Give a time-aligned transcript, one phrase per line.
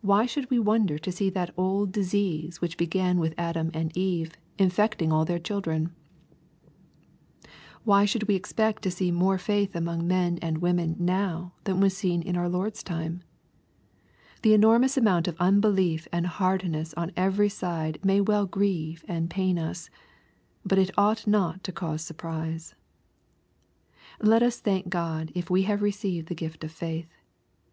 [0.00, 4.36] Why should we wonder to see that old disease which began with Adam and Eve
[4.58, 5.92] infecting all their chiidren?
[7.84, 11.96] Why should we expect to see more faith among men and women now than was
[11.96, 13.22] seen in our Lord's time?
[14.42, 19.60] The enormous amount of unbelief and hardness on every side may well grieve and pain
[19.60, 19.90] us.
[20.66, 22.74] But it ought not to cause surprise.
[24.20, 27.14] Let us thank God if we have received the gift of faith.